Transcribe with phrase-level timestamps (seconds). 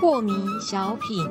[0.00, 1.24] 破迷小品，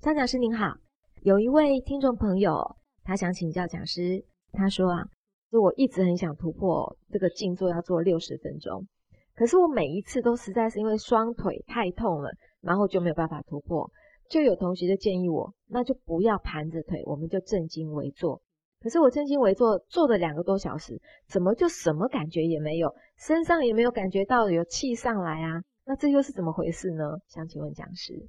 [0.00, 0.74] 张讲师您好，
[1.22, 5.04] 有一位听众朋友，他想请教讲师，他说啊，
[5.50, 8.86] 就我一直很想突破这个静坐要做六十分钟，
[9.34, 12.30] 可是我每一次都实在是因为双腿太痛了，
[12.60, 13.90] 然后就没有办法突破。
[14.32, 18.40] 就有同学就建议我，那就不要盘着腿，我们就正襟危坐。
[18.80, 25.62] 可是我正襟危坐坐了两个多小时，怎么就什么感觉也没有，身上也没有感觉到有气上来啊？
[25.84, 27.18] 那这又是怎么回事呢？
[27.28, 28.26] 想请问讲师。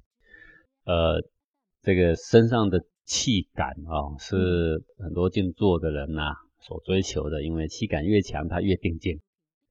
[0.84, 1.24] 呃，
[1.80, 9.18] 这个身上的气感啊，是很多静坐的人呐所追求的，因为气感越强，他越定静。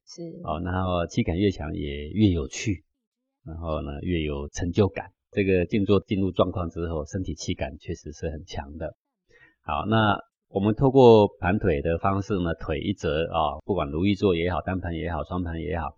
[0.07, 0.23] 是。
[0.43, 2.83] 哦，然后气感越强也越有趣，
[3.45, 5.11] 然后呢越有成就感。
[5.33, 8.95] 这个静坐进入状况之后，身体气感确实是很强的。
[9.61, 10.17] 好，那
[10.49, 15.97] 我们透过盘腿的方式呢，腿一折啊，不管如意坐也好，单盘也好，双盘也好。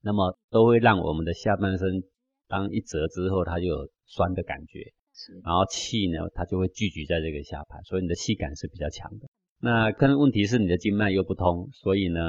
[0.00, 2.04] 那么都会让我们的下半身
[2.46, 4.78] 当一折之后，它就有酸的感觉，
[5.44, 9.26] 然后气呢，它就会聚集在这个下盘，所以你的气感是比较强的。
[9.60, 12.20] 那可能问题是你的经脉又不通，所以呢，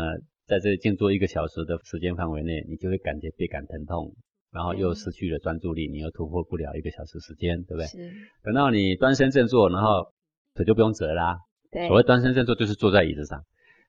[0.47, 4.15] 在这静坐一个小时的时间范围内，你就会感觉倍感疼痛，
[4.51, 7.85] 然后又失去了专注力，你又突破不了一个小时时间，对不对？
[7.87, 8.11] 是。
[8.43, 10.11] 等到你端身正坐，然后
[10.55, 11.37] 腿就不用折啦。
[11.71, 11.87] 对。
[11.87, 13.43] 所谓端身正坐，就是坐在椅子上。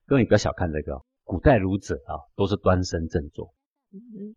[0.06, 3.54] 各位不要小看这个，古代儒者啊，都是端身正坐。
[3.92, 4.36] 嗯，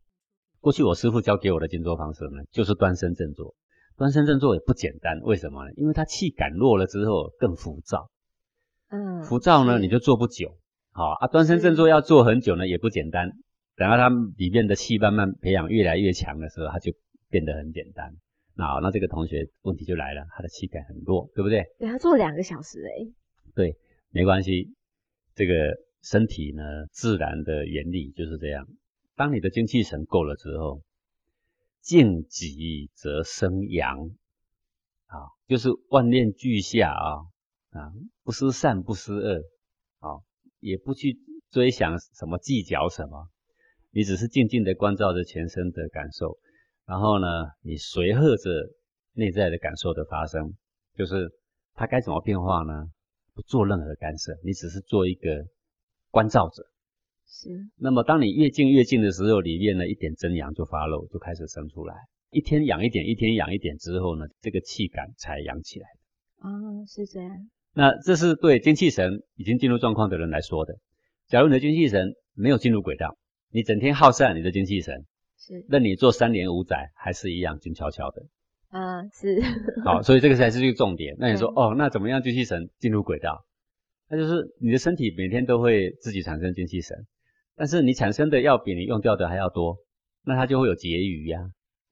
[0.60, 3.56] 过去我师傅教给我的静坐方式呢，就是端身正坐。
[3.98, 5.72] 端身正坐也不简单，为什么呢？
[5.76, 8.10] 因为他气感弱了之后更浮躁。
[8.90, 10.58] 嗯，浮躁呢你就坐不久。
[10.92, 13.32] 好啊，端身正坐要坐很久呢也不简单。
[13.76, 16.94] 等到他里面的气慢慢培养越来越强的时候，他就
[17.30, 18.16] 变得很简单。
[18.56, 21.66] 那好，那这个同学问题就来了，他的气感很弱，对不对？
[21.80, 23.12] 对他做两个小时哎。
[23.56, 23.78] 对，
[24.10, 24.76] 没关系，
[25.34, 25.54] 这个
[26.04, 28.68] 身体呢自然的原理就是这样。
[29.16, 30.84] 当你的精气神够了之后，
[31.82, 34.12] 静极则生阳，
[35.08, 37.26] 啊，就是万念俱下啊，
[37.72, 39.42] 啊，不思善不思恶，
[40.00, 40.22] 啊，
[40.60, 41.18] 也不去
[41.50, 43.30] 追想什么计较什么，
[43.94, 46.38] 你只是静静的关照着全身的感受，
[46.88, 47.28] 然后呢，
[47.62, 48.50] 你随和着
[49.14, 50.56] 内在的感受的发生，
[50.96, 51.30] 就是
[51.76, 52.88] 它该怎么变化呢？
[53.36, 55.46] 不做任何干涉，你只是做一个
[56.10, 56.64] 关照者。
[57.28, 61.96] 是，那么当你越静越静的时候，里面呢一点真阳就发露，就开始生出来。
[62.32, 66.50] 一天养一点，一天养一点之后呢，这个气感才养起来的。
[66.50, 67.50] 哦，是这样。
[67.76, 70.76] 那这是对精气神已经进入状况的人来说的。
[71.28, 73.18] 假如你的精气神没有进入轨道，
[73.54, 75.06] 你整天耗散你的精气神，
[75.38, 78.24] 是，那你做三年五载还是一样静悄悄的。
[78.70, 79.40] 啊，是。
[79.86, 81.16] 好，所以这个才是一个重点。
[81.20, 83.46] 那你说，哦，那怎么样精气神进入轨道？
[84.10, 86.98] 那就是你的身体每天都会自己产生精气神。
[87.56, 89.78] 但是你产生的要比你用掉的还要多，
[90.26, 91.40] 那它就会有结余呀。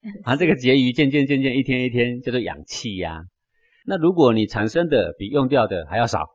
[0.24, 3.22] 啊，这个结余渐渐渐渐一天一天叫做氧气呀。
[3.86, 6.26] 那如果你产生的比用掉的还要少，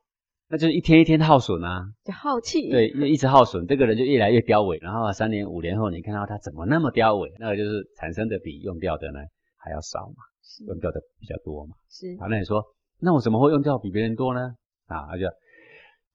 [0.50, 1.82] 那就是一天一天耗损啊。
[2.06, 2.70] 就耗气。
[2.70, 4.82] 对，因为一直耗损，这个人就越来越凋萎。
[4.82, 7.32] 然后三年五年后，你看到他怎么那么凋萎？
[7.40, 9.20] 那个就是产生的比用掉的呢
[9.58, 10.24] 还要少嘛，
[10.68, 11.76] 用掉的比较多嘛。
[11.90, 12.16] 是。
[12.20, 12.64] 好，那你说，
[13.00, 14.56] 那我怎么会用掉比别人多呢？
[14.88, 15.26] 啊，他就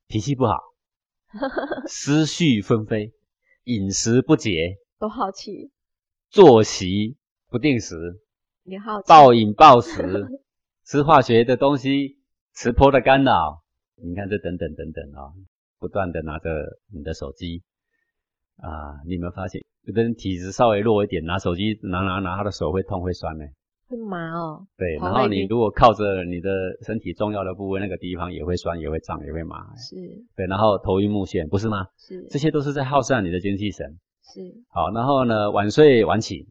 [0.08, 0.54] 脾气不好。
[1.88, 3.12] 思绪纷飞，
[3.64, 5.70] 饮食不节，都好奇，
[6.28, 7.16] 作息
[7.48, 8.20] 不定时，
[8.64, 10.26] 你好暴饮暴食，
[10.84, 12.18] 吃化学的东西，
[12.52, 13.61] 磁波的干扰，
[14.02, 15.32] 你看这等等等等啊，
[15.78, 17.62] 不断的拿着你的手机
[18.56, 23.44] 啊，你有没有发现，有的人体质稍微弱一点，拿手机拿拿拿，他的手会痛会酸呢？
[23.88, 29.94] 会麻哦，对，然后你如果靠着你的身体重要的部位，那个地方也会酸，也会胀，也会麻，是，
[30.34, 31.86] 对，然后头晕目眩，不是吗？
[31.98, 33.98] 是，这些都是在耗散你的精气神。
[34.22, 36.48] 是，好，然后呢，晚睡晚起，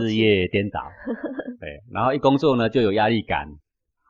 [0.00, 0.80] 日夜颠倒，
[1.60, 3.46] 对，然后一工作呢就有压力感，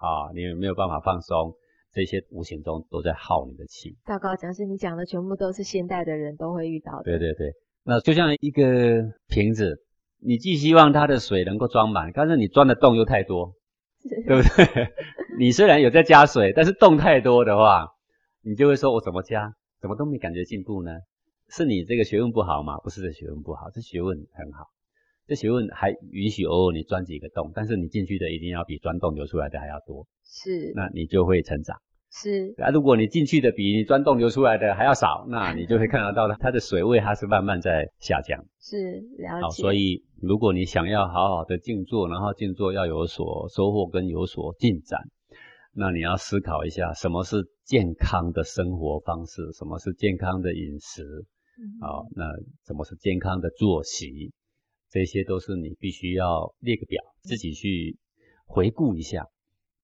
[0.00, 1.52] 啊，你没有办法放松，
[1.92, 3.96] 这些无形中都在耗你的气。
[4.04, 7.04] 大高讲师，你讲的全部都是现代的人都会遇到的。
[7.04, 7.52] 对对对，
[7.84, 9.82] 那就像一个瓶子。
[10.22, 13.54] 你既希望它的水能够装满，但是你装的洞又太多，
[14.04, 14.92] 对不对？
[15.40, 17.88] 你虽然有在加水，但是洞太多的话，
[18.42, 20.90] 你就会说：我怎么加，怎么都没感觉进步呢？
[21.48, 22.76] 是你这个学问不好吗？
[22.84, 24.66] 不是这学问不好，这学问很好，
[25.30, 31.76] 这学问还允许偶尔你钻几个洞，但是你进去的一定要比钻洞流出来的还要多，是，那你就会成长。
[32.10, 38.44] 是啊，如果你进去的比你钻洞流出来的还要少，那你就会看得到它的水位它是慢慢在下降。
[38.58, 39.62] 是了解。
[39.62, 44.98] 所以如果你想要好好的静坐，然后静坐要有所收获跟有所进展，
[45.72, 51.04] 那你要思考一下，什么是健康的生活方式，什么是健康的饮食，
[51.80, 52.24] 好，那
[52.66, 54.32] 什么是健康的作息，
[54.90, 57.96] 这些都是你必须要列个表，自己去
[58.44, 59.28] 回顾一下，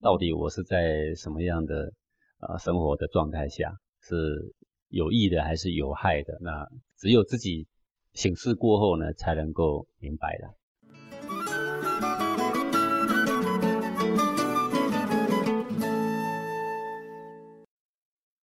[0.01, 1.93] 到底我是在什么样的
[2.41, 4.53] 呃生活的状态下是
[4.89, 6.39] 有益的还是有害的？
[6.41, 7.69] 那只有自己
[8.15, 10.55] 醒视过后呢，才能够明白的。